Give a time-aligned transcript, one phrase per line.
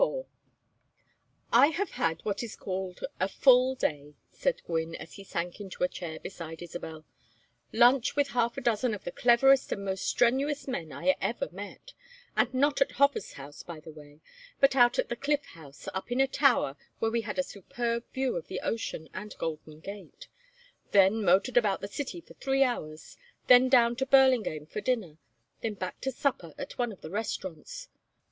[0.01, 0.25] XXIV
[1.53, 5.83] "I have had what is called a full day," said Gwynne, as he sank into
[5.83, 7.05] a chair beside Isabel.
[7.71, 11.93] "Lunch with half a dozen of the cleverest and most strenuous men I ever met
[12.35, 14.21] and not at Hofer's house, by the way,
[14.59, 18.03] but out at the Cliff House, up in a tower, where we had a superb
[18.11, 20.27] view of the ocean and Golden Gate;
[20.93, 25.19] then motored about the city for three hours, then down to Burlingame for dinner,
[25.61, 27.89] then back to supper at one of the restaurants.